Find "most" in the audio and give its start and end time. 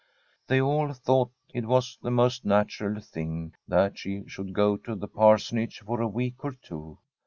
2.09-2.43